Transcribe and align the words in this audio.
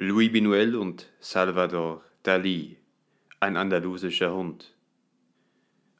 Louis 0.00 0.30
Binuel 0.30 0.76
und 0.76 1.08
Salvador 1.18 2.04
Dali, 2.22 2.76
ein 3.40 3.56
andalusischer 3.56 4.32
Hund. 4.32 4.72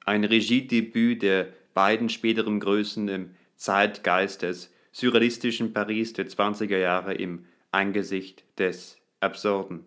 Ein 0.05 0.23
Regiedebüt 0.23 1.23
der 1.23 1.49
beiden 1.75 2.09
späteren 2.09 2.61
Größen 2.61 3.09
im 3.09 3.35
Zeitgeist 3.57 4.43
des 4.43 4.73
surrealistischen 4.93 5.73
Paris 5.73 6.13
der 6.13 6.29
20er 6.29 6.79
Jahre 6.79 7.15
im 7.15 7.47
Angesicht 7.73 8.45
des 8.57 8.99
Absurden. 9.19 9.85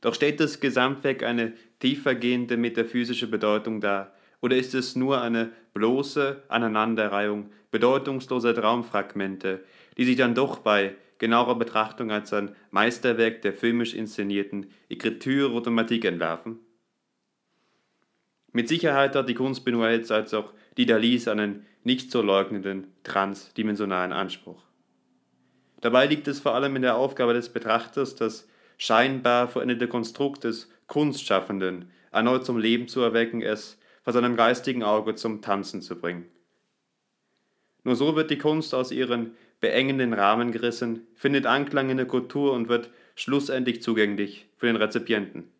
Doch 0.00 0.16
stellt 0.16 0.40
das 0.40 0.58
Gesamtwerk 0.58 1.22
eine 1.22 1.52
tiefergehende 1.78 2.56
metaphysische 2.56 3.28
Bedeutung 3.28 3.80
dar, 3.80 4.16
oder 4.44 4.58
ist 4.58 4.74
es 4.74 4.94
nur 4.94 5.22
eine 5.22 5.52
bloße 5.72 6.42
Aneinanderreihung 6.48 7.50
bedeutungsloser 7.70 8.54
Traumfragmente, 8.54 9.64
die 9.96 10.04
sich 10.04 10.16
dann 10.16 10.34
doch 10.34 10.58
bei 10.58 10.96
genauerer 11.16 11.54
Betrachtung 11.54 12.10
als 12.10 12.30
ein 12.34 12.54
Meisterwerk 12.70 13.40
der 13.40 13.54
filmisch 13.54 13.94
inszenierten 13.94 14.66
Ekritur-Automatik 14.90 16.04
entwerfen? 16.04 16.58
Mit 18.52 18.68
Sicherheit 18.68 19.16
hat 19.16 19.30
die 19.30 19.34
Kunst 19.34 19.64
Benoits 19.64 20.10
als 20.10 20.34
auch 20.34 20.52
die 20.76 20.84
Dalis 20.84 21.26
einen 21.26 21.64
nicht 21.82 22.10
zu 22.10 22.20
leugnenden 22.20 22.88
transdimensionalen 23.02 24.12
Anspruch. 24.12 24.62
Dabei 25.80 26.04
liegt 26.04 26.28
es 26.28 26.40
vor 26.40 26.54
allem 26.54 26.76
in 26.76 26.82
der 26.82 26.96
Aufgabe 26.96 27.32
des 27.32 27.48
Betrachters, 27.48 28.14
das 28.14 28.46
scheinbar 28.76 29.48
vollendete 29.48 29.88
Konstrukt 29.88 30.44
des 30.44 30.70
Kunstschaffenden 30.86 31.90
erneut 32.12 32.44
zum 32.44 32.58
Leben 32.58 32.88
zu 32.88 33.00
erwecken, 33.00 33.40
es 33.40 33.78
vor 34.04 34.12
seinem 34.12 34.36
geistigen 34.36 34.82
Auge 34.82 35.14
zum 35.14 35.42
Tanzen 35.42 35.82
zu 35.82 35.98
bringen. 35.98 36.26
Nur 37.82 37.96
so 37.96 38.14
wird 38.14 38.30
die 38.30 38.38
Kunst 38.38 38.74
aus 38.74 38.92
ihren 38.92 39.34
beengenden 39.60 40.12
Rahmen 40.12 40.52
gerissen, 40.52 41.06
findet 41.14 41.46
Anklang 41.46 41.90
in 41.90 41.96
der 41.96 42.06
Kultur 42.06 42.52
und 42.52 42.68
wird 42.68 42.90
schlussendlich 43.14 43.82
zugänglich 43.82 44.46
für 44.56 44.66
den 44.66 44.76
Rezipienten. 44.76 45.50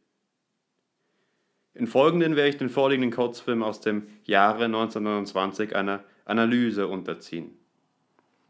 Im 1.75 1.87
Folgenden 1.87 2.37
werde 2.37 2.51
ich 2.51 2.57
den 2.57 2.69
vorliegenden 2.69 3.11
Kurzfilm 3.11 3.63
aus 3.63 3.81
dem 3.81 4.07
Jahre 4.25 4.67
1929 4.67 5.75
einer 5.75 6.05
Analyse 6.25 6.87
unterziehen. 6.87 7.51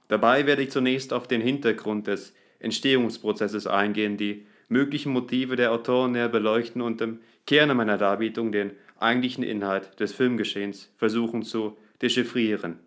Dabei 0.08 0.47
werde 0.47 0.62
ich 0.62 0.70
zunächst 0.70 1.12
auf 1.12 1.26
den 1.26 1.41
Hintergrund 1.41 2.06
des 2.06 2.34
Entstehungsprozesses 2.58 3.66
eingehen, 3.66 4.16
die 4.16 4.47
möglichen 4.69 5.12
Motive 5.12 5.56
der 5.56 5.72
Autoren 5.72 6.12
näher 6.12 6.28
beleuchten 6.28 6.82
und 6.82 7.00
im 7.00 7.20
Kern 7.47 7.74
meiner 7.76 7.98
Darbietung 7.98 8.52
den 8.52 8.72
eigentlichen 9.05 9.44
Inhalt 9.44 10.00
des 10.00 10.12
Filmgeschehens 10.12 10.91
versuchen 10.97 11.42
zu 11.42 11.77
dechiffrieren. 12.02 12.80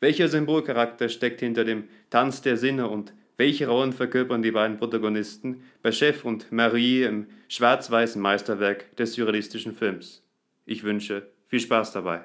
Welcher 0.00 0.28
Symbolcharakter 0.28 1.08
steckt 1.08 1.40
hinter 1.40 1.64
dem 1.64 1.88
Tanz 2.08 2.40
der 2.40 2.56
Sinne 2.56 2.88
und 2.88 3.12
welche 3.36 3.68
Rollen 3.68 3.92
verkörpern 3.92 4.42
die 4.42 4.50
beiden 4.50 4.78
Protagonisten 4.78 5.62
bei 5.82 5.92
Chef 5.92 6.24
und 6.24 6.50
Marie 6.50 7.02
im 7.02 7.26
schwarz-weißen 7.48 8.20
Meisterwerk 8.20 8.96
des 8.96 9.14
surrealistischen 9.14 9.74
Films? 9.74 10.24
Ich 10.66 10.84
wünsche 10.84 11.28
viel 11.46 11.60
Spaß 11.60 11.92
dabei. 11.92 12.22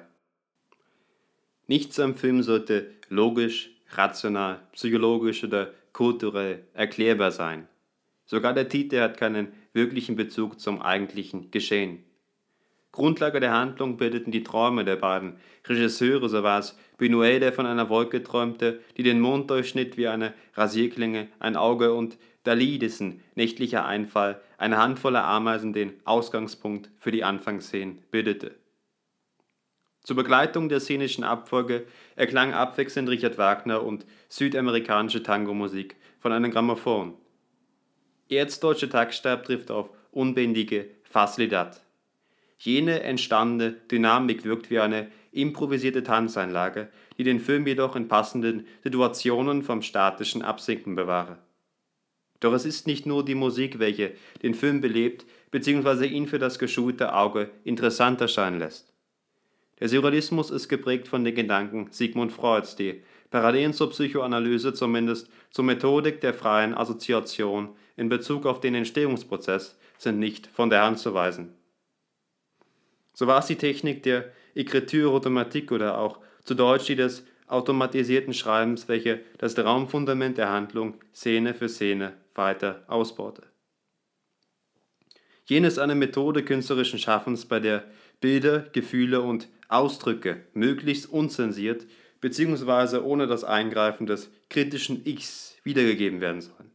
Nichts 1.66 1.98
am 1.98 2.14
Film 2.14 2.42
sollte 2.42 2.90
logisch, 3.08 3.70
rational, 3.90 4.60
psychologisch 4.72 5.42
oder 5.44 5.72
kulturell 5.92 6.64
erklärbar 6.74 7.30
sein. 7.30 7.68
Sogar 8.26 8.52
der 8.52 8.68
Titel 8.68 9.00
hat 9.00 9.16
keinen 9.16 9.48
wirklichen 9.72 10.16
Bezug 10.16 10.60
zum 10.60 10.82
eigentlichen 10.82 11.50
Geschehen. 11.50 12.04
Grundlage 12.94 13.40
der 13.40 13.52
Handlung 13.52 13.96
bildeten 13.96 14.30
die 14.30 14.44
Träume 14.44 14.84
der 14.84 14.94
beiden 14.94 15.34
Regisseure, 15.66 16.28
so 16.28 16.44
war 16.44 16.60
es 16.60 16.78
Buñuel, 16.96 17.40
der 17.40 17.52
von 17.52 17.66
einer 17.66 17.88
Wolke 17.88 18.22
träumte, 18.22 18.80
die 18.96 19.02
den 19.02 19.18
Mond 19.18 19.50
durchschnitt 19.50 19.96
wie 19.96 20.06
eine 20.06 20.32
Rasierklinge, 20.54 21.26
ein 21.40 21.56
Auge 21.56 21.92
und 21.92 22.16
Dali, 22.44 22.78
dessen 22.78 23.20
nächtlicher 23.34 23.84
Einfall 23.84 24.40
eine 24.58 24.78
Handvoll 24.78 25.16
Ameisen 25.16 25.72
den 25.72 25.94
Ausgangspunkt 26.04 26.88
für 26.96 27.10
die 27.10 27.24
Anfangsszenen 27.24 27.98
bildete. 28.12 28.54
Zur 30.04 30.14
Begleitung 30.14 30.68
der 30.68 30.78
szenischen 30.78 31.24
Abfolge 31.24 31.86
erklang 32.14 32.54
abwechselnd 32.54 33.08
Richard 33.08 33.38
Wagner 33.38 33.82
und 33.82 34.06
südamerikanische 34.28 35.24
Tango-Musik 35.24 35.96
von 36.20 36.30
einem 36.30 36.52
Grammophon. 36.52 37.14
Erzdeutsche 38.28 38.88
Taktstab 38.88 39.46
trifft 39.46 39.72
auf 39.72 39.90
unbändige 40.12 40.90
Facilidad. 41.02 41.80
Jene 42.64 43.02
entstandene 43.02 43.72
Dynamik 43.90 44.46
wirkt 44.46 44.70
wie 44.70 44.78
eine 44.78 45.08
improvisierte 45.32 46.02
Tanzeinlage, 46.02 46.88
die 47.18 47.22
den 47.22 47.38
Film 47.38 47.66
jedoch 47.66 47.94
in 47.94 48.08
passenden 48.08 48.66
Situationen 48.82 49.62
vom 49.62 49.82
statischen 49.82 50.40
Absinken 50.40 50.94
bewahre. 50.94 51.36
Doch 52.40 52.54
es 52.54 52.64
ist 52.64 52.86
nicht 52.86 53.04
nur 53.04 53.22
die 53.22 53.34
Musik, 53.34 53.80
welche 53.80 54.12
den 54.42 54.54
Film 54.54 54.80
belebt 54.80 55.26
bzw. 55.50 56.06
ihn 56.06 56.26
für 56.26 56.38
das 56.38 56.58
geschulte 56.58 57.14
Auge 57.14 57.50
interessant 57.64 58.22
erscheinen 58.22 58.60
lässt. 58.60 58.94
Der 59.80 59.90
Surrealismus 59.90 60.50
ist 60.50 60.70
geprägt 60.70 61.06
von 61.06 61.22
den 61.22 61.34
Gedanken 61.34 61.88
Sigmund 61.90 62.32
Freuds, 62.32 62.76
die 62.76 63.02
Parallelen 63.30 63.74
zur 63.74 63.90
Psychoanalyse 63.90 64.72
zumindest 64.72 65.28
zur 65.50 65.66
Methodik 65.66 66.22
der 66.22 66.32
freien 66.32 66.72
Assoziation 66.72 67.76
in 67.98 68.08
Bezug 68.08 68.46
auf 68.46 68.60
den 68.60 68.74
Entstehungsprozess 68.74 69.78
sind 69.98 70.18
nicht 70.18 70.46
von 70.46 70.70
der 70.70 70.82
Hand 70.82 70.98
zu 70.98 71.12
weisen. 71.12 71.52
So 73.14 73.26
war 73.26 73.38
es 73.38 73.46
die 73.46 73.56
Technik 73.56 74.02
der 74.02 74.32
Écriture 74.54 75.08
automatique 75.08 75.72
oder 75.72 75.98
auch 75.98 76.18
zu 76.44 76.54
Deutsch 76.54 76.86
die 76.86 76.96
des 76.96 77.24
automatisierten 77.46 78.34
Schreibens, 78.34 78.88
welche 78.88 79.20
das 79.38 79.58
Raumfundament 79.58 80.36
der 80.36 80.50
Handlung 80.50 80.94
Szene 81.14 81.54
für 81.54 81.68
Szene 81.68 82.12
weiter 82.34 82.82
ausbaute. 82.88 83.44
Jenes 85.46 85.78
eine 85.78 85.94
Methode 85.94 86.42
künstlerischen 86.42 86.98
Schaffens, 86.98 87.44
bei 87.44 87.60
der 87.60 87.84
Bilder, 88.20 88.60
Gefühle 88.72 89.20
und 89.20 89.48
Ausdrücke 89.68 90.44
möglichst 90.54 91.10
unzensiert 91.10 91.86
bzw. 92.20 92.98
ohne 92.98 93.26
das 93.26 93.44
Eingreifen 93.44 94.06
des 94.06 94.30
kritischen 94.48 95.04
Ichs 95.04 95.56
wiedergegeben 95.62 96.20
werden 96.20 96.40
sollen. 96.40 96.70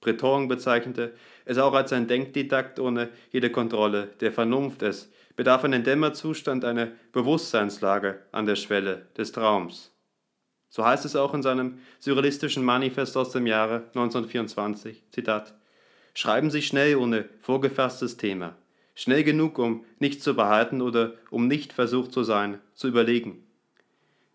Breton 0.00 0.48
bezeichnete 0.48 1.14
es 1.44 1.58
auch 1.58 1.72
als 1.72 1.92
ein 1.92 2.08
Denkdidakt 2.08 2.80
ohne 2.80 3.10
jede 3.30 3.50
Kontrolle 3.50 4.08
der 4.20 4.32
Vernunft. 4.32 4.82
Es 4.82 5.10
bedarf 5.38 5.62
einen 5.62 5.84
Dämmerzustand, 5.84 6.64
eine 6.64 6.90
Bewusstseinslage 7.12 8.24
an 8.32 8.44
der 8.44 8.56
Schwelle 8.56 9.06
des 9.16 9.30
Traums. 9.30 9.92
So 10.68 10.84
heißt 10.84 11.04
es 11.04 11.14
auch 11.14 11.32
in 11.32 11.44
seinem 11.44 11.78
surrealistischen 12.00 12.64
Manifest 12.64 13.16
aus 13.16 13.30
dem 13.30 13.46
Jahre 13.46 13.84
1924, 13.94 15.04
Zitat, 15.12 15.54
Schreiben 16.12 16.50
Sie 16.50 16.60
schnell 16.60 16.96
ohne 16.96 17.28
vorgefasstes 17.38 18.16
Thema, 18.16 18.56
schnell 18.96 19.22
genug, 19.22 19.60
um 19.60 19.84
nichts 20.00 20.24
zu 20.24 20.34
behalten 20.34 20.82
oder 20.82 21.14
um 21.30 21.46
nicht 21.46 21.72
versucht 21.72 22.10
zu 22.10 22.24
sein, 22.24 22.58
zu 22.74 22.88
überlegen. 22.88 23.46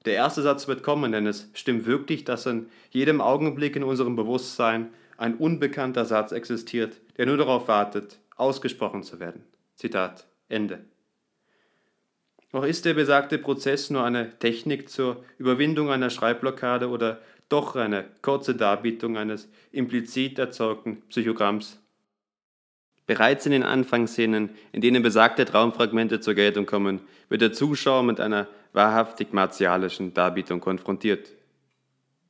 Der 0.06 0.14
erste 0.14 0.42
Satz 0.42 0.70
wird 0.70 0.84
kommen, 0.84 1.12
denn 1.12 1.28
es 1.28 1.50
stimmt 1.54 1.86
wirklich, 1.86 2.24
dass 2.24 2.46
in 2.46 2.70
jedem 2.92 3.20
Augenblick 3.20 3.76
in 3.76 3.84
unserem 3.84 4.16
Bewusstsein 4.16 4.94
ein 5.18 5.36
unbekannter 5.36 6.06
Satz 6.06 6.32
existiert, 6.32 7.02
der 7.18 7.26
nur 7.26 7.36
darauf 7.36 7.68
wartet, 7.68 8.20
ausgesprochen 8.38 9.04
zu 9.04 9.20
werden. 9.20 9.44
Zitat 9.76 10.28
Ende. 10.48 10.93
Doch 12.54 12.64
ist 12.64 12.86
der 12.86 12.94
besagte 12.94 13.40
Prozess 13.40 13.90
nur 13.90 14.04
eine 14.04 14.38
Technik 14.38 14.88
zur 14.88 15.26
Überwindung 15.40 15.90
einer 15.90 16.12
Schreibblockade 16.12 16.88
oder 16.88 17.20
doch 17.50 17.76
eine 17.76 18.06
kurze 18.22 18.54
Darbietung 18.54 19.18
eines 19.18 19.50
implizit 19.72 20.38
erzeugten 20.38 21.02
Psychogramms? 21.10 21.80
Bereits 23.08 23.48
in 23.48 23.54
den 23.54 23.64
Anfangsszenen, 23.64 24.52
in 24.72 24.82
denen 24.82 25.02
besagte 25.02 25.46
Traumfragmente 25.46 26.20
zur 26.20 26.36
Geltung 26.36 26.68
kommen, 26.68 27.02
wird 27.28 27.42
der 27.42 27.54
Zuschauer 27.54 28.04
mit 28.04 28.20
einer 28.20 28.48
wahrhaftig 28.72 29.34
martialischen 29.34 30.14
Darbietung 30.14 30.60
konfrontiert. 30.60 31.32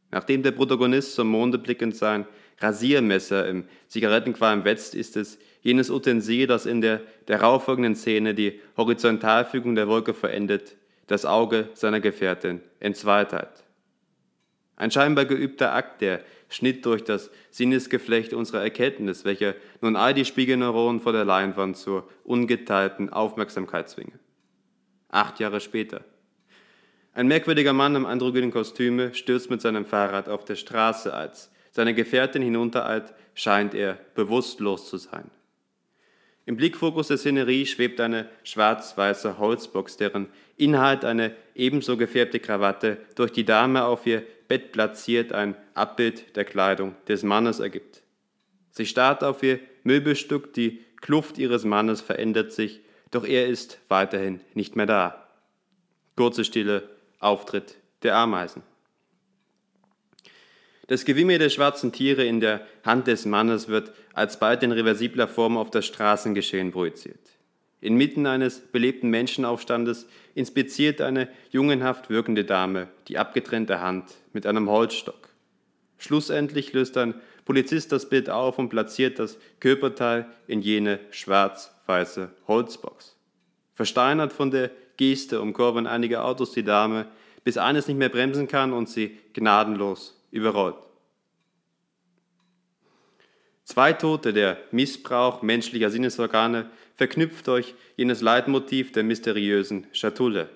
Nachdem 0.10 0.42
der 0.42 0.52
Protagonist 0.52 1.16
zum 1.16 1.28
Monde 1.28 1.58
blickend 1.58 1.98
sein 1.98 2.26
Rasiermesser 2.60 3.46
im 3.46 3.66
Zigarettenqualm 3.90 4.64
wetzt, 4.64 4.96
ist 4.96 5.18
es 5.18 5.38
jenes 5.64 5.90
Utensil, 5.90 6.46
das 6.46 6.66
in 6.66 6.82
der 6.82 7.02
darauffolgenden 7.26 7.96
Szene 7.96 8.36
die 8.36 8.60
Horizontalfügung 8.78 9.76
der 9.76 9.88
Wolke 9.88 10.14
verendet, 10.14 10.76
das 11.08 11.26
Auge 11.26 11.70
seiner 11.74 12.00
Gefährtin 12.00 12.62
entzweiteilt. 12.80 13.64
Ein 14.76 14.92
scheinbar 14.92 15.26
geübter 15.26 15.74
Akt, 15.74 16.02
der 16.02 16.22
Schnitt 16.50 16.86
durch 16.86 17.04
das 17.04 17.32
Sinnesgeflecht 17.52 18.34
unserer 18.34 18.62
Erkenntnis, 18.62 19.26
welcher 19.26 19.56
nun 19.82 19.96
all 19.96 20.14
die 20.14 20.26
Spiegelneuronen 20.26 21.02
vor 21.02 21.14
der 21.14 21.26
Leinwand 21.26 21.78
zur 21.78 22.08
ungeteilten 22.24 23.12
Aufmerksamkeit 23.12 23.90
zwinge. 23.90 24.20
Acht 25.10 25.40
Jahre 25.40 25.60
später. 25.60 26.04
Ein 27.14 27.28
merkwürdiger 27.28 27.74
Mann 27.74 27.96
im 27.96 28.06
androgynen 28.06 28.52
Kostüme 28.52 29.14
stürzt 29.14 29.50
mit 29.50 29.62
seinem 29.62 29.86
Fahrrad 29.86 30.28
auf 30.28 30.46
der 30.46 30.56
Straße 30.56 31.14
als 31.14 31.52
seine 31.72 31.94
Gefährtin 31.94 32.42
hinuntereilt, 32.42 33.14
scheint 33.34 33.74
er 33.74 33.98
bewusstlos 34.16 34.90
zu 34.90 34.98
sein. 34.98 35.30
Im 36.46 36.58
Blickfokus 36.58 37.08
der 37.08 37.18
Szenerie 37.18 37.66
schwebt 37.66 38.02
eine 38.02 38.30
schwarz-weiße 38.44 39.38
Holzbox, 39.38 39.98
deren 39.98 40.28
Inhalt 40.58 41.06
eine 41.06 41.36
ebenso 41.56 41.96
gefärbte 41.96 42.40
Krawatte 42.40 42.98
durch 43.16 43.32
die 43.32 43.46
Dame 43.46 43.86
auf 43.86 44.06
ihr 44.06 44.24
Bett 44.50 44.74
platziert 44.74 45.32
ein 45.32 45.56
Abbild 45.74 46.36
der 46.36 46.46
Kleidung 46.46 46.96
des 47.08 47.24
Mannes 47.24 47.60
ergibt. 47.60 48.04
Sie 48.72 48.86
starrt 48.86 49.24
auf 49.24 49.42
ihr 49.42 49.60
Möbelstück, 49.84 50.54
die 50.54 50.82
Kluft 51.02 51.38
ihres 51.38 51.64
Mannes 51.64 52.02
verändert 52.02 52.52
sich, 52.52 52.82
doch 53.12 53.26
er 53.26 53.48
ist 53.48 53.80
weiterhin 53.88 54.42
nicht 54.54 54.76
mehr 54.76 54.86
da. 54.86 55.28
Kurze 56.16 56.44
Stille, 56.44 56.90
Auftritt 57.20 57.78
der 58.04 58.16
Ameisen. 58.16 58.64
Das 60.88 61.06
Gewimmel 61.06 61.40
der 61.40 61.50
schwarzen 61.50 61.94
Tiere 61.94 62.26
in 62.26 62.42
der 62.42 62.68
Hand 62.84 63.08
des 63.08 63.26
Mannes 63.26 63.70
wird 63.70 63.94
alsbald 64.14 64.64
in 64.64 64.74
reversibler 64.74 65.30
Form 65.30 65.56
auf 65.56 65.70
das 65.70 65.86
Straßengeschehen 65.86 66.72
projiziert. 66.72 67.20
Inmitten 67.80 68.26
eines 68.28 68.60
belebten 68.60 69.10
Menschenaufstandes 69.10 70.08
inspiziert 70.36 71.00
eine 71.00 71.30
jungenhaft 71.52 72.10
wirkende 72.10 72.44
Dame 72.44 72.90
die 73.08 73.18
abgetrennte 73.18 73.80
Hand 73.80 74.14
mit 74.34 74.46
einem 74.46 74.70
Holzstock. 74.70 75.30
Schlussendlich 75.98 76.74
löst 76.74 76.98
ein 76.98 77.16
Polizist 77.46 77.94
das 77.94 78.10
Bild 78.10 78.30
auf 78.30 78.60
und 78.60 78.70
platziert 78.70 79.20
das 79.20 79.38
Körperteil 79.62 80.28
in 80.48 80.62
jene 80.62 81.00
schwarz-weiße 81.12 82.30
Holzbox. 82.48 83.18
Versteinert 83.74 84.34
von 84.34 84.52
der 84.52 84.70
Geste 84.98 85.42
umkurven 85.42 85.88
einige 85.88 86.24
Autos 86.24 86.52
die 86.52 86.64
Dame, 86.64 87.08
bis 87.44 87.58
eines 87.58 87.88
nicht 87.88 87.98
mehr 87.98 88.10
bremsen 88.10 88.48
kann 88.48 88.74
und 88.74 88.90
sie 88.90 89.18
gnadenlos 89.34 90.23
überrollt. 90.34 90.76
Zwei 93.64 93.94
Tote, 93.94 94.34
der 94.34 94.58
Missbrauch 94.72 95.42
menschlicher 95.42 95.90
Sinnesorgane, 95.90 96.70
verknüpft 96.96 97.48
durch 97.48 97.76
jenes 97.96 98.22
Leitmotiv 98.22 98.92
der 98.92 99.04
mysteriösen 99.04 99.88
Schatulle. 99.94 100.50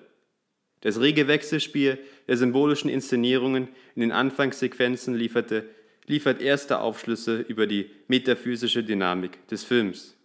Das 0.82 1.00
rege 1.00 1.26
Wechselspiel 1.26 1.98
der 2.26 2.36
symbolischen 2.36 2.90
Inszenierungen 2.90 3.68
in 3.94 4.02
den 4.02 4.12
Anfangssequenzen 4.12 5.14
lieferte, 5.14 5.64
liefert 6.06 6.42
erste 6.42 6.80
Aufschlüsse 6.80 7.40
über 7.40 7.66
die 7.66 7.90
metaphysische 8.08 8.84
Dynamik 8.84 9.46
des 9.48 9.64
Films. 9.64 10.16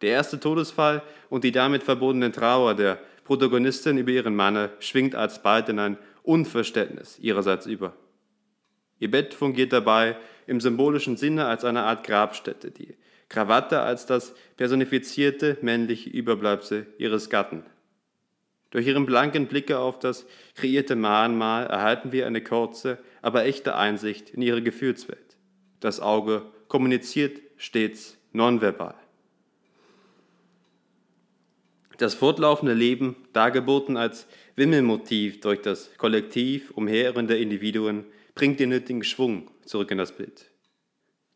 Der 0.00 0.10
erste 0.10 0.38
Todesfall 0.38 1.02
und 1.28 1.42
die 1.44 1.52
damit 1.52 1.82
verbundene 1.82 2.32
Trauer 2.32 2.74
der 2.74 3.00
Protagonistin 3.24 3.98
über 3.98 4.10
ihren 4.10 4.36
Mann 4.36 4.68
schwingt 4.78 5.14
alsbald 5.14 5.68
in 5.68 5.78
ein 5.78 5.98
Unverständnis 6.22 7.18
ihrerseits 7.18 7.66
über. 7.66 7.94
Ihr 8.98 9.10
Bett 9.10 9.34
fungiert 9.34 9.72
dabei 9.72 10.16
im 10.46 10.60
symbolischen 10.60 11.16
Sinne 11.16 11.46
als 11.46 11.64
eine 11.64 11.82
Art 11.82 12.04
Grabstätte, 12.04 12.70
die 12.70 12.96
Krawatte 13.28 13.80
als 13.80 14.06
das 14.06 14.34
personifizierte 14.56 15.58
männliche 15.60 16.10
Überbleibsel 16.10 16.86
ihres 16.98 17.28
Gatten. 17.28 17.64
Durch 18.70 18.86
ihren 18.86 19.06
blanken 19.06 19.46
Blicke 19.46 19.78
auf 19.78 19.98
das 19.98 20.26
kreierte 20.54 20.96
Mahnmal 20.96 21.66
erhalten 21.66 22.12
wir 22.12 22.26
eine 22.26 22.42
kurze, 22.42 22.98
aber 23.22 23.44
echte 23.44 23.76
Einsicht 23.76 24.30
in 24.30 24.42
ihre 24.42 24.62
Gefühlswelt. 24.62 25.36
Das 25.80 26.00
Auge 26.00 26.42
kommuniziert 26.68 27.40
stets 27.56 28.18
nonverbal. 28.32 28.94
Das 31.96 32.14
fortlaufende 32.14 32.74
Leben, 32.74 33.16
dargeboten 33.32 33.96
als 33.96 34.28
Wimmelmotiv 34.54 35.40
durch 35.40 35.60
das 35.62 35.90
Kollektiv 35.98 36.70
umherrende 36.70 37.36
Individuen, 37.36 38.04
bringt 38.38 38.60
den 38.60 38.68
nötigen 38.68 39.02
Schwung 39.02 39.50
zurück 39.64 39.90
in 39.90 39.98
das 39.98 40.12
Bild. 40.12 40.48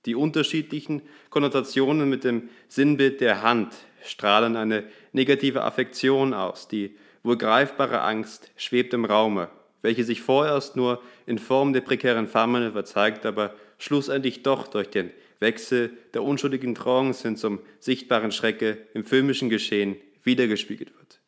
Die 0.06 0.14
unterschiedlichen 0.14 1.02
Konnotationen 1.30 2.08
mit 2.08 2.22
dem 2.22 2.48
Sinnbild 2.68 3.20
der 3.20 3.42
Hand 3.42 3.74
strahlen 4.04 4.54
eine 4.54 4.84
negative 5.12 5.64
Affektion 5.64 6.32
aus. 6.32 6.68
Die 6.68 6.96
wohl 7.24 7.36
greifbare 7.36 8.02
Angst 8.02 8.52
schwebt 8.56 8.94
im 8.94 9.04
Raume, 9.04 9.48
welche 9.82 10.04
sich 10.04 10.22
vorerst 10.22 10.76
nur 10.76 11.02
in 11.26 11.38
Form 11.38 11.72
der 11.72 11.80
prekären 11.80 12.28
Fernmanöver 12.28 12.84
zeigt, 12.84 13.26
aber 13.26 13.56
schlussendlich 13.78 14.44
doch 14.44 14.68
durch 14.68 14.88
den 14.88 15.10
Wechsel 15.40 15.90
der 16.14 16.22
unschuldigen 16.22 16.76
Trance 16.76 17.24
hin 17.24 17.36
zum 17.36 17.58
sichtbaren 17.80 18.30
Schrecke 18.30 18.78
im 18.94 19.02
filmischen 19.02 19.48
Geschehen 19.48 19.96
wiedergespiegelt 20.22 20.96
wird. 20.96 21.20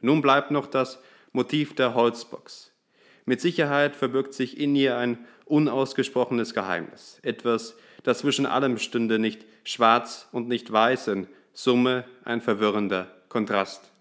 Nun 0.00 0.22
bleibt 0.22 0.52
noch 0.52 0.68
das 0.68 1.02
Motiv 1.32 1.74
der 1.74 1.94
Holzbox. 1.94 2.72
Mit 3.28 3.42
Sicherheit 3.42 3.94
verbirgt 3.94 4.32
sich 4.32 4.58
in 4.58 4.74
ihr 4.74 4.96
ein 4.96 5.18
unausgesprochenes 5.44 6.54
Geheimnis, 6.54 7.18
etwas, 7.20 7.76
das 8.02 8.20
zwischen 8.20 8.46
allem 8.46 8.78
stünde, 8.78 9.18
nicht 9.18 9.44
schwarz 9.64 10.30
und 10.32 10.48
nicht 10.48 10.72
weiß, 10.72 11.08
in 11.08 11.26
Summe 11.52 12.06
ein 12.24 12.40
verwirrender 12.40 13.14
Kontrast. 13.28 13.92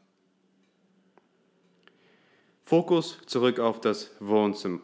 Fokus 2.64 3.18
zurück 3.26 3.60
auf 3.60 3.82
das 3.82 4.12
Wohnzimmer. 4.22 4.80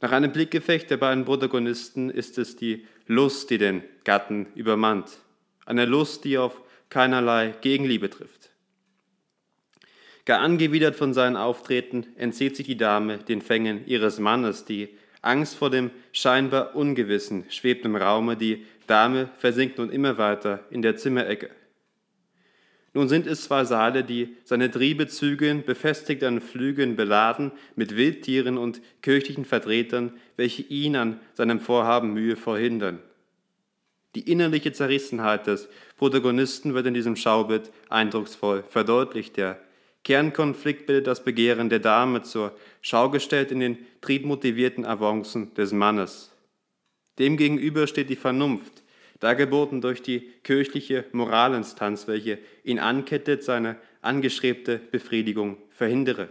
Nach 0.00 0.12
einem 0.12 0.30
Blickgefecht 0.30 0.88
der 0.88 0.98
beiden 0.98 1.24
Protagonisten 1.24 2.08
ist 2.08 2.38
es 2.38 2.54
die 2.54 2.86
Lust, 3.08 3.50
die 3.50 3.58
den 3.58 3.82
Gatten 4.04 4.46
übermannt. 4.54 5.18
Eine 5.66 5.86
Lust, 5.86 6.22
die 6.22 6.38
auf 6.38 6.60
keinerlei 6.88 7.52
Gegenliebe 7.62 8.10
trifft. 8.10 8.49
Gar 10.30 10.42
angewidert 10.42 10.94
von 10.94 11.12
seinem 11.12 11.34
Auftreten 11.34 12.06
entzieht 12.14 12.54
sich 12.54 12.64
die 12.64 12.76
Dame 12.76 13.18
den 13.18 13.42
Fängen 13.42 13.84
ihres 13.88 14.20
Mannes, 14.20 14.64
die 14.64 14.90
Angst 15.22 15.56
vor 15.56 15.70
dem 15.70 15.90
scheinbar 16.12 16.76
Ungewissen 16.76 17.46
schwebt 17.48 17.84
im 17.84 17.96
Raume, 17.96 18.36
die 18.36 18.64
Dame 18.86 19.28
versinkt 19.38 19.78
nun 19.78 19.90
immer 19.90 20.18
weiter 20.18 20.60
in 20.70 20.82
der 20.82 20.94
Zimmerecke. 20.94 21.50
Nun 22.94 23.08
sind 23.08 23.26
es 23.26 23.42
zwei 23.42 23.64
Saale, 23.64 24.04
die 24.04 24.36
seine 24.44 24.70
Triebe 24.70 25.08
zügeln, 25.08 25.64
befestigt 25.64 26.22
an 26.22 26.40
Flügeln 26.40 26.94
beladen 26.94 27.50
mit 27.74 27.96
Wildtieren 27.96 28.56
und 28.56 28.80
kirchlichen 29.02 29.44
Vertretern, 29.44 30.12
welche 30.36 30.62
ihn 30.62 30.94
an 30.94 31.18
seinem 31.34 31.58
Vorhaben 31.58 32.14
Mühe 32.14 32.36
verhindern. 32.36 33.00
Die 34.14 34.30
innerliche 34.30 34.70
Zerrissenheit 34.70 35.48
des 35.48 35.68
Protagonisten 35.96 36.72
wird 36.74 36.86
in 36.86 36.94
diesem 36.94 37.16
Schaubild 37.16 37.72
eindrucksvoll 37.88 38.62
verdeutlicht. 38.68 39.36
Der 39.36 39.58
Kernkonflikt 40.04 40.86
bildet 40.86 41.06
das 41.06 41.24
Begehren 41.24 41.68
der 41.68 41.78
Dame 41.78 42.22
zur 42.22 42.56
Schau 42.80 43.10
gestellt 43.10 43.52
in 43.52 43.60
den 43.60 43.78
triebmotivierten 44.00 44.86
Avancen 44.86 45.52
des 45.54 45.72
Mannes. 45.72 46.30
Demgegenüber 47.18 47.86
steht 47.86 48.08
die 48.08 48.16
Vernunft, 48.16 48.82
dargeboten 49.18 49.80
durch 49.82 50.00
die 50.00 50.20
kirchliche 50.42 51.04
Moralinstanz, 51.12 52.08
welche 52.08 52.38
ihn 52.64 52.78
ankettet, 52.78 53.44
seine 53.44 53.76
angestrebte 54.00 54.78
Befriedigung 54.78 55.58
verhindere. 55.68 56.30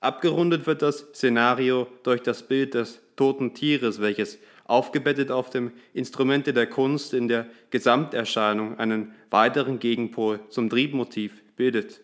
Abgerundet 0.00 0.66
wird 0.66 0.82
das 0.82 0.98
Szenario 1.14 1.88
durch 2.04 2.22
das 2.22 2.46
Bild 2.46 2.74
des 2.74 3.00
toten 3.16 3.54
Tieres, 3.54 4.00
welches 4.00 4.38
aufgebettet 4.64 5.30
auf 5.30 5.50
dem 5.50 5.72
Instrumente 5.94 6.52
der 6.52 6.66
Kunst 6.66 7.14
in 7.14 7.28
der 7.28 7.48
Gesamterscheinung 7.70 8.78
einen 8.78 9.14
weiteren 9.30 9.78
Gegenpol 9.78 10.40
zum 10.48 10.68
Triebmotiv 10.68 11.42
bildet. 11.56 12.00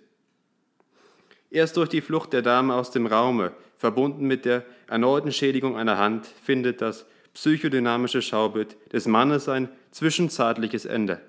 Erst 1.52 1.76
durch 1.76 1.90
die 1.90 2.00
Flucht 2.00 2.32
der 2.32 2.40
Dame 2.40 2.75
aus 2.75 2.92
dem 2.92 3.06
Raume, 3.06 3.52
verbunden 3.76 4.26
mit 4.26 4.47
der 4.47 4.64
erneuten 4.88 5.32
Schädigung 5.32 5.76
einer 5.76 5.99
Hand, 5.99 6.26
findet 6.26 6.80
das 6.80 7.04
psychodynamische 7.35 8.23
Schaubild 8.23 8.75
des 8.90 9.06
Mannes 9.06 9.50
ein 9.50 9.68
zwischenzeitliches 9.90 10.87
Ende. 10.87 11.21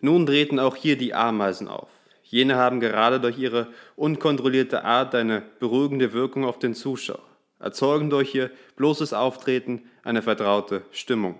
Nun 0.00 0.24
treten 0.24 0.58
auch 0.58 0.74
hier 0.74 0.96
die 0.96 1.12
Ameisen 1.12 1.68
auf. 1.68 1.90
Jene 2.22 2.56
haben 2.56 2.80
gerade 2.80 3.20
durch 3.20 3.38
ihre 3.38 3.68
unkontrollierte 3.94 4.84
Art 4.84 5.14
eine 5.14 5.42
beruhigende 5.60 6.14
Wirkung 6.14 6.46
auf 6.46 6.58
den 6.58 6.74
Zuschauer, 6.74 7.22
erzeugen 7.58 8.08
durch 8.08 8.34
ihr 8.34 8.50
bloßes 8.76 9.12
Auftreten 9.12 9.82
eine 10.02 10.22
vertraute 10.22 10.80
Stimmung. 10.92 11.38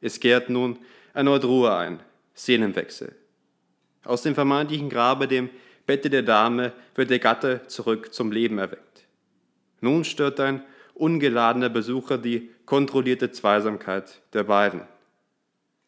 Es 0.00 0.18
kehrt 0.18 0.50
nun 0.50 0.80
erneut 1.14 1.44
Ruhe 1.44 1.76
ein, 1.76 2.00
Szenenwechsel. 2.34 3.14
Aus 4.06 4.22
dem 4.22 4.34
vermeintlichen 4.34 4.88
Grabe, 4.88 5.28
dem 5.28 5.50
Bette 5.86 6.10
der 6.10 6.22
Dame, 6.22 6.72
wird 6.94 7.10
der 7.10 7.18
Gatte 7.18 7.62
zurück 7.66 8.12
zum 8.12 8.32
Leben 8.32 8.58
erweckt. 8.58 9.06
Nun 9.80 10.04
stört 10.04 10.40
ein 10.40 10.62
ungeladener 10.94 11.68
Besucher 11.68 12.18
die 12.18 12.50
kontrollierte 12.64 13.30
Zweisamkeit 13.30 14.22
der 14.32 14.44
beiden. 14.44 14.82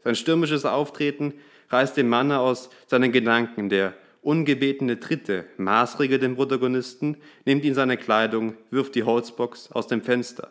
Sein 0.05 0.15
stürmisches 0.15 0.65
Auftreten 0.65 1.35
reißt 1.71 1.97
den 1.97 2.09
Mann 2.09 2.31
aus 2.33 2.71
seinen 2.87 3.13
Gedanken. 3.13 3.69
Der 3.69 3.95
ungebetene 4.23 4.97
Dritte 4.97 5.47
maßregelt 5.57 6.23
den 6.23 6.37
Protagonisten, 6.37 7.17
nimmt 7.45 7.65
ihn 7.65 7.75
seine 7.75 7.97
Kleidung, 7.97 8.55
wirft 8.71 8.95
die 8.95 9.03
Holzbox 9.03 9.73
aus 9.73 9.87
dem 9.87 10.03
Fenster. 10.03 10.51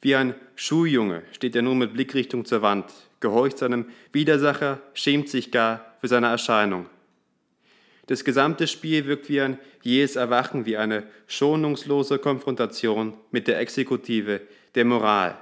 Wie 0.00 0.14
ein 0.14 0.34
Schuljunge 0.54 1.22
steht 1.32 1.56
er 1.56 1.62
nun 1.62 1.78
mit 1.78 1.94
Blickrichtung 1.94 2.44
zur 2.44 2.62
Wand, 2.62 2.86
gehorcht 3.20 3.58
seinem 3.58 3.86
Widersacher, 4.12 4.80
schämt 4.94 5.28
sich 5.28 5.50
gar 5.50 5.95
für 6.06 6.10
seine 6.10 6.28
Erscheinung. 6.28 6.86
Das 8.06 8.22
gesamte 8.22 8.68
Spiel 8.68 9.06
wirkt 9.06 9.28
wie 9.28 9.40
ein 9.40 9.58
jähes 9.82 10.14
Erwachen, 10.14 10.64
wie 10.64 10.76
eine 10.76 11.02
schonungslose 11.26 12.20
Konfrontation 12.20 13.14
mit 13.32 13.48
der 13.48 13.58
Exekutive, 13.58 14.42
der 14.76 14.84
Moral. 14.84 15.36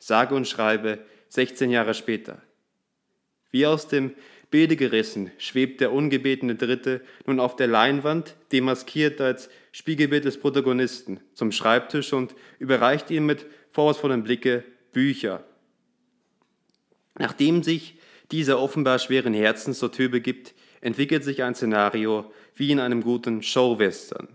Sage 0.00 0.34
und 0.34 0.48
schreibe 0.48 0.98
16 1.28 1.70
Jahre 1.70 1.94
später. 1.94 2.42
Wie 3.52 3.64
aus 3.64 3.86
dem 3.86 4.16
Bilde 4.50 4.74
gerissen, 4.74 5.30
schwebt 5.38 5.80
der 5.80 5.92
ungebetene 5.92 6.56
Dritte 6.56 7.00
nun 7.24 7.38
auf 7.38 7.54
der 7.54 7.68
Leinwand, 7.68 8.34
demaskiert 8.50 9.20
als 9.20 9.50
Spiegelbild 9.70 10.24
des 10.24 10.40
Protagonisten, 10.40 11.20
zum 11.34 11.52
Schreibtisch 11.52 12.12
und 12.12 12.34
überreicht 12.58 13.08
ihm 13.12 13.26
mit 13.26 13.46
vorwurfsvollem 13.70 14.24
Blicke 14.24 14.64
Bücher. 14.90 15.44
Nachdem 17.16 17.62
sich 17.62 17.98
dieser 18.30 18.60
offenbar 18.60 18.98
schweren 18.98 19.34
Herzens 19.34 19.78
zur 19.78 19.92
Tür 19.92 20.08
begibt, 20.08 20.54
entwickelt 20.80 21.24
sich 21.24 21.42
ein 21.42 21.54
Szenario 21.54 22.30
wie 22.54 22.70
in 22.70 22.80
einem 22.80 23.02
guten 23.02 23.42
Showwestern. 23.42 24.28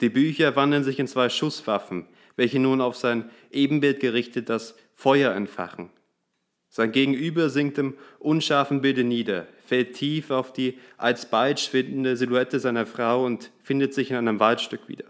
Die 0.00 0.08
Bücher 0.08 0.54
wandeln 0.54 0.84
sich 0.84 0.98
in 0.98 1.08
zwei 1.08 1.28
Schusswaffen, 1.28 2.06
welche 2.36 2.60
nun 2.60 2.80
auf 2.80 2.96
sein 2.96 3.30
Ebenbild 3.50 4.00
gerichtet 4.00 4.48
das 4.48 4.76
Feuer 4.94 5.32
entfachen. 5.34 5.90
Sein 6.68 6.92
Gegenüber 6.92 7.50
sinkt 7.50 7.78
im 7.78 7.94
unscharfen 8.18 8.80
Bilde 8.82 9.02
nieder, 9.02 9.48
fällt 9.64 9.94
tief 9.94 10.30
auf 10.30 10.52
die 10.52 10.78
alsbald 10.98 11.58
schwindende 11.58 12.16
Silhouette 12.16 12.60
seiner 12.60 12.86
Frau 12.86 13.24
und 13.24 13.50
findet 13.62 13.94
sich 13.94 14.10
in 14.10 14.16
einem 14.16 14.38
Waldstück 14.38 14.88
wieder. 14.88 15.06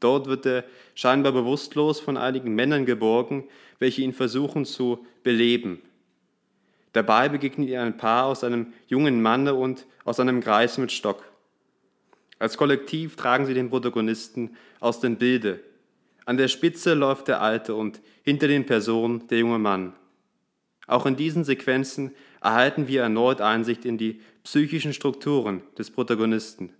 Dort 0.00 0.26
wird 0.26 0.44
er 0.44 0.64
scheinbar 0.94 1.32
bewusstlos 1.32 1.98
von 1.98 2.18
einigen 2.18 2.54
Männern 2.54 2.84
geborgen, 2.84 3.48
welche 3.78 4.02
ihn 4.02 4.12
versuchen 4.12 4.66
zu 4.66 5.06
beleben. 5.22 5.80
Dabei 6.94 7.28
begegnet 7.28 7.68
ihm 7.68 7.80
ein 7.80 7.96
Paar 7.96 8.26
aus 8.26 8.44
einem 8.44 8.72
jungen 8.86 9.20
Manne 9.20 9.54
und 9.54 9.84
aus 10.04 10.20
einem 10.20 10.40
Greis 10.40 10.78
mit 10.78 10.92
Stock. 10.92 11.24
Als 12.38 12.56
Kollektiv 12.56 13.16
tragen 13.16 13.46
sie 13.46 13.54
den 13.54 13.68
Protagonisten 13.68 14.56
aus 14.78 15.00
dem 15.00 15.16
Bilde. 15.16 15.60
An 16.24 16.36
der 16.36 16.46
Spitze 16.46 16.94
läuft 16.94 17.26
der 17.26 17.42
Alte 17.42 17.74
und 17.74 18.00
hinter 18.22 18.46
den 18.46 18.64
Personen 18.64 19.26
der 19.26 19.38
junge 19.38 19.58
Mann. 19.58 19.92
Auch 20.86 21.04
in 21.04 21.16
diesen 21.16 21.42
Sequenzen 21.42 22.12
erhalten 22.40 22.86
wir 22.86 23.02
erneut 23.02 23.40
Einsicht 23.40 23.84
in 23.84 23.98
die 23.98 24.20
psychischen 24.44 24.92
Strukturen 24.92 25.62
des 25.76 25.90
Protagonisten. 25.90 26.70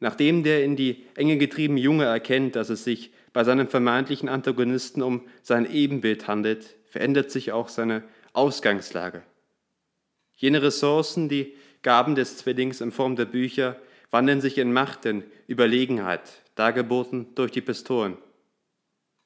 Nachdem 0.00 0.44
der 0.44 0.64
in 0.64 0.76
die 0.76 1.04
Enge 1.14 1.36
getriebene 1.36 1.80
Junge 1.80 2.04
erkennt, 2.04 2.56
dass 2.56 2.70
es 2.70 2.84
sich 2.84 3.12
bei 3.34 3.44
seinem 3.44 3.68
vermeintlichen 3.68 4.30
Antagonisten 4.30 5.02
um 5.02 5.22
sein 5.42 5.70
Ebenbild 5.70 6.26
handelt, 6.26 6.76
verändert 6.86 7.30
sich 7.30 7.52
auch 7.52 7.68
seine 7.68 8.02
Ausgangslage. 8.34 9.22
Jene 10.36 10.60
Ressourcen, 10.60 11.28
die 11.28 11.54
Gaben 11.82 12.14
des 12.14 12.36
Zwillings 12.36 12.80
in 12.80 12.92
Form 12.92 13.16
der 13.16 13.24
Bücher, 13.24 13.80
wandeln 14.10 14.40
sich 14.40 14.58
in 14.58 14.72
Macht, 14.72 15.06
in 15.06 15.24
Überlegenheit, 15.48 16.42
dargeboten 16.54 17.34
durch 17.34 17.52
die 17.52 17.60
Pistolen. 17.60 18.18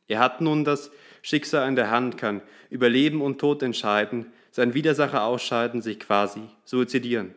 Er 0.06 0.20
hat 0.20 0.40
nun 0.40 0.64
das 0.64 0.90
Schicksal 1.22 1.68
in 1.68 1.76
der 1.76 1.90
Hand, 1.90 2.16
kann 2.16 2.42
über 2.70 2.88
Leben 2.88 3.20
und 3.20 3.38
Tod 3.38 3.62
entscheiden, 3.62 4.32
sein 4.50 4.74
Widersacher 4.74 5.24
ausschalten, 5.24 5.82
sich 5.82 6.00
quasi 6.00 6.42
suizidieren. 6.64 7.34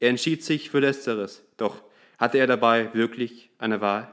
Er 0.00 0.10
entschied 0.10 0.44
sich 0.44 0.70
für 0.70 0.80
Letzteres, 0.80 1.42
doch 1.56 1.82
hatte 2.18 2.38
er 2.38 2.46
dabei 2.46 2.92
wirklich 2.94 3.50
eine 3.58 3.80
Wahl? 3.80 4.12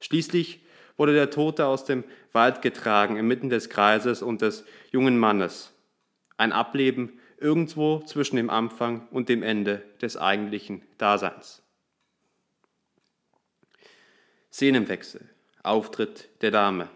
Schließlich 0.00 0.60
wurde 0.96 1.12
der 1.12 1.30
Tote 1.30 1.66
aus 1.66 1.84
dem 1.84 2.04
Wald 2.32 2.62
getragen, 2.62 3.16
inmitten 3.16 3.50
des 3.50 3.68
Kreises 3.68 4.22
und 4.22 4.42
des 4.42 4.64
jungen 4.90 5.18
Mannes. 5.18 5.72
Ein 6.36 6.52
Ableben 6.52 7.18
irgendwo 7.38 8.00
zwischen 8.00 8.36
dem 8.36 8.50
Anfang 8.50 9.06
und 9.10 9.28
dem 9.28 9.42
Ende 9.42 9.82
des 10.00 10.16
eigentlichen 10.16 10.82
Daseins. 10.98 11.62
Szenenwechsel, 14.52 15.28
Auftritt 15.62 16.30
der 16.40 16.50
Dame. 16.50 16.88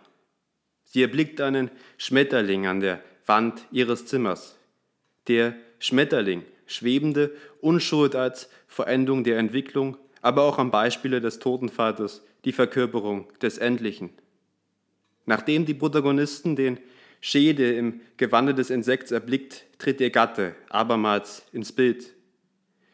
Sie 0.85 1.03
erblickt 1.03 1.41
einen 1.41 1.71
Schmetterling 1.99 2.67
an 2.67 2.81
der 2.81 3.03
Wand 3.27 3.67
ihres 3.71 4.07
Zimmers. 4.07 4.59
Der 5.29 5.55
Schmetterling, 5.79 6.43
schwebende 6.67 7.37
Unschuld 7.61 8.17
als 8.17 8.49
Verendung 8.67 9.25
der 9.25 9.39
Entwicklung, 9.39 9.99
aber 10.23 10.43
auch 10.43 10.59
am 10.59 10.71
Beispiele 10.71 11.21
des 11.21 11.39
Totenvaters, 11.39 12.23
die 12.45 12.53
Verkörperung 12.53 13.27
des 13.41 13.59
Endlichen. 13.59 14.11
Nachdem 15.27 15.67
die 15.67 15.75
Protagonisten 15.75 16.57
den 16.57 16.79
Schädel 17.21 17.75
im 17.75 18.01
Gewande 18.17 18.55
des 18.55 18.71
Insekts 18.71 19.11
erblickt, 19.11 19.67
tritt 19.79 20.01
ihr 20.01 20.11
Gatte 20.11 20.55
abermals 20.69 21.43
ins 21.53 21.73
Bild. 21.73 22.15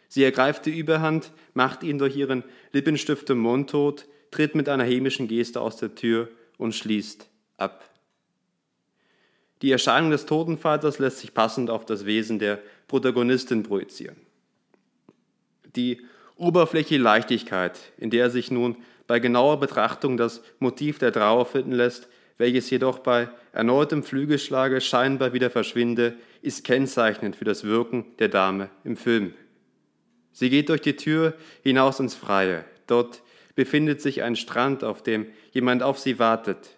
Sie 0.09 0.25
ergreift 0.25 0.67
die 0.67 0.77
Überhand, 0.79 1.33
macht 1.55 1.83
ihn 1.83 1.99
durch 1.99 2.17
ihren 2.17 2.45
Lippenstift 2.73 3.31
im 3.31 3.39
Mund 3.39 3.71
tot, 3.71 4.07
tritt 4.31 4.55
mit 4.55 4.69
einer 4.69 4.85
hämischen 4.85 5.29
Geste 5.29 5.61
aus 5.61 5.77
der 5.77 5.95
Tür 5.95 6.29
und 6.59 6.75
schließt 6.75 7.29
ab. 7.57 7.89
Die 9.63 9.71
Erscheinung 9.71 10.11
des 10.11 10.27
Totenvaters 10.27 10.99
lässt 10.99 11.19
sich 11.19 11.33
passend 11.33 11.71
auf 11.71 11.87
das 11.87 12.05
Wesen 12.05 12.39
der 12.39 12.61
Protagonistin 12.89 13.63
projizieren. 13.63 14.17
Die 15.77 16.01
Oberfläche 16.37 16.99
Leichtigkeit, 16.99 17.81
in 17.97 18.11
der 18.11 18.31
sich 18.31 18.51
nun 18.51 18.77
bei 19.07 19.21
genauer 19.21 19.59
Betrachtung 19.59 20.17
das 20.17 20.43
Motiv 20.59 20.99
der 20.99 21.13
Trauer 21.13 21.47
finden 21.47 21.73
lässt, 21.73 22.09
welches 22.39 22.69
jedoch 22.69 22.99
bei 22.99 23.29
erneutem 23.53 24.03
Flügelschlage 24.03 24.81
scheinbar 24.81 25.33
wieder 25.33 25.49
verschwinde, 25.49 26.15
ist 26.43 26.65
kennzeichnend 26.65 27.37
für 27.37 27.45
das 27.45 27.65
Wirken 27.65 28.05
der 28.19 28.29
Dame 28.29 28.69
im 28.85 28.97
Film. 28.97 29.33
Sie 30.33 30.51
geht 30.51 30.69
durch 30.69 30.83
die 30.83 30.97
Tür 30.97 31.33
hinaus 31.63 31.99
ins 31.99 32.15
Freie. 32.15 32.67
Dort 32.87 33.23
befindet 33.55 34.03
sich 34.03 34.23
ein 34.23 34.37
Strand, 34.37 34.85
auf 34.85 35.03
dem 35.03 35.27
jemand 35.53 35.83
auf 35.83 35.99
sie 35.99 36.19
wartet. 36.19 36.77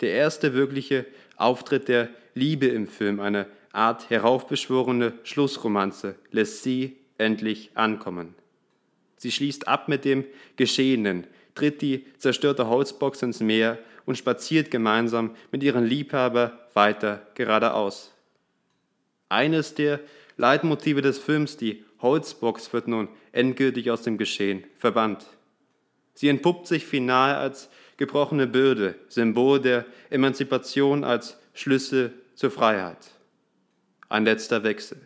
Der 0.00 0.12
erste 0.12 0.54
wirkliche 0.54 1.04
Auftritt 1.36 1.88
der 1.88 2.08
Liebe 2.32 2.66
im 2.66 2.86
Film, 2.86 3.20
eine 3.20 3.46
Art 3.72 4.08
heraufbeschworene 4.08 5.12
Schlussromanze, 5.24 6.14
lässt 6.30 6.62
sie 6.62 6.96
endlich 7.18 7.70
ankommen. 7.74 8.34
Sie 9.16 9.32
schließt 9.32 9.66
ab 9.68 9.88
mit 9.88 10.04
dem 10.04 10.24
Geschehenen, 10.56 11.26
tritt 11.54 11.82
die 11.82 12.04
zerstörte 12.18 12.68
Holzbox 12.68 13.22
ins 13.22 13.40
Meer 13.40 13.78
und 14.04 14.16
spaziert 14.16 14.70
gemeinsam 14.70 15.34
mit 15.50 15.62
ihrem 15.62 15.84
Liebhaber 15.84 16.68
weiter 16.74 17.26
geradeaus. 17.34 18.12
Eines 19.28 19.74
der 19.74 20.00
Leitmotive 20.36 21.02
des 21.02 21.18
Films, 21.18 21.56
die 21.56 21.84
Holzbox, 22.00 22.72
wird 22.72 22.88
nun 22.88 23.08
endgültig 23.32 23.90
aus 23.90 24.02
dem 24.02 24.18
Geschehen 24.18 24.64
verbannt. 24.76 25.26
Sie 26.14 26.28
entpuppt 26.28 26.66
sich 26.66 26.86
final 26.86 27.34
als 27.34 27.68
gebrochene 27.96 28.46
Bürde, 28.46 28.94
Symbol 29.08 29.60
der 29.60 29.86
Emanzipation 30.10 31.04
als 31.04 31.38
Schlüssel 31.54 32.12
zur 32.34 32.50
Freiheit. 32.50 32.98
Ein 34.08 34.24
letzter 34.24 34.62
Wechsel. 34.62 35.00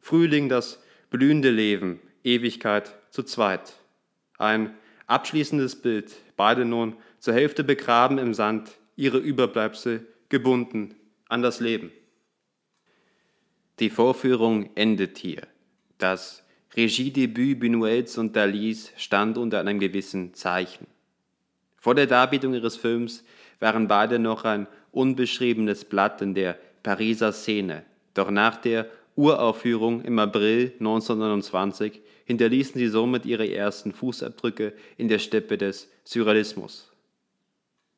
Frühling 0.00 0.48
das 0.48 0.82
blühende 1.10 1.50
Leben, 1.50 2.00
Ewigkeit 2.24 2.94
zu 3.10 3.22
zweit. 3.22 3.74
Ein 4.38 4.74
abschließendes 5.06 5.82
Bild, 5.82 6.16
beide 6.36 6.64
nun 6.64 6.96
zur 7.18 7.34
Hälfte 7.34 7.64
begraben 7.64 8.18
im 8.18 8.34
Sand, 8.34 8.70
ihre 8.96 9.18
Überbleibsel 9.18 10.06
gebunden 10.28 10.94
an 11.28 11.42
das 11.42 11.60
Leben. 11.60 11.92
Die 13.78 13.90
Vorführung 13.90 14.70
endet 14.74 15.18
hier. 15.18 15.42
Das 15.98 16.44
Regiedebüt 16.76 17.60
Buñuels 17.60 18.18
und 18.18 18.36
Dalis 18.36 18.92
stand 18.96 19.38
unter 19.38 19.60
einem 19.60 19.80
gewissen 19.80 20.34
Zeichen. 20.34 20.86
Vor 21.76 21.94
der 21.94 22.06
Darbietung 22.06 22.54
ihres 22.54 22.76
Films 22.76 23.24
waren 23.58 23.88
beide 23.88 24.18
noch 24.18 24.44
ein 24.44 24.66
unbeschriebenes 24.92 25.84
Blatt 25.84 26.20
in 26.20 26.34
der 26.34 26.58
Pariser 26.82 27.32
Szene, 27.32 27.84
doch 28.14 28.30
nach 28.30 28.56
der 28.56 28.90
Uraufführung 29.16 30.02
im 30.02 30.18
April 30.18 30.72
1929 30.78 32.00
hinterließen 32.24 32.78
sie 32.78 32.88
somit 32.88 33.26
ihre 33.26 33.50
ersten 33.50 33.92
Fußabdrücke 33.92 34.72
in 34.96 35.08
der 35.08 35.18
Steppe 35.18 35.58
des 35.58 35.90
Surrealismus. 36.04 36.90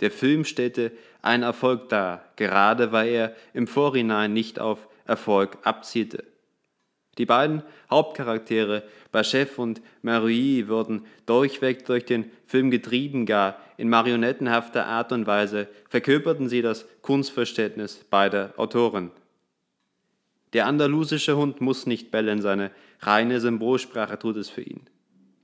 Der 0.00 0.11
Film 0.11 0.45
stellte 0.45 0.90
einen 1.21 1.45
Erfolg 1.45 1.88
dar, 1.88 2.25
gerade 2.37 2.92
weil 2.92 3.09
er 3.09 3.37
im 3.54 3.66
Vorhinein 3.66 4.33
nicht 4.33 4.59
auf 4.59 4.88
Erfolg 5.07 5.59
abzielte. 5.62 6.25
Die 7.19 7.26
beiden 7.26 7.62
Hauptcharaktere, 7.90 8.85
Bachef 9.12 9.59
und 9.59 9.83
Marie, 10.00 10.66
wurden 10.69 11.04
durchweg 11.26 11.85
durch 11.85 12.07
den 12.07 12.31
Film 12.47 12.71
getrieben, 12.71 13.26
gar 13.26 13.59
in 13.76 13.90
marionettenhafter 13.90 14.87
Art 14.87 15.12
und 15.12 15.26
Weise 15.26 15.69
verkörperten 15.88 16.49
sie 16.49 16.62
das 16.62 16.87
Kunstverständnis 17.02 18.04
beider 18.09 18.54
Autoren. 18.57 19.11
Der 20.52 20.66
andalusische 20.66 21.37
Hund 21.37 21.61
muss 21.61 21.87
nicht 21.87 22.11
bellen, 22.11 22.42
seine 22.42 22.71
reine 23.00 23.40
Symbolsprache 23.40 24.18
tut 24.18 24.37
es 24.37 24.50
für 24.50 24.62
ihn. 24.62 24.82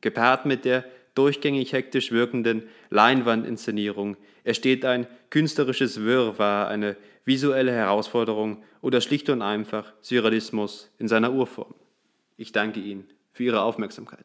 Gepaart 0.00 0.46
mit 0.46 0.64
der 0.64 0.84
durchgängig 1.14 1.72
hektisch 1.72 2.12
wirkenden 2.12 2.62
Leinwandinszenierung 2.90 4.16
entsteht 4.44 4.84
ein 4.84 5.06
künstlerisches 5.30 6.02
Wirrwarr, 6.02 6.68
eine 6.68 6.96
visuelle 7.24 7.72
Herausforderung 7.72 8.62
oder 8.80 9.00
schlicht 9.00 9.28
und 9.28 9.42
einfach 9.42 9.92
Surrealismus 10.00 10.90
in 10.98 11.08
seiner 11.08 11.32
Urform. 11.32 11.74
Ich 12.36 12.52
danke 12.52 12.80
Ihnen 12.80 13.08
für 13.32 13.44
Ihre 13.44 13.62
Aufmerksamkeit. 13.62 14.24